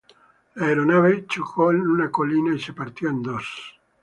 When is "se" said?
2.59-2.73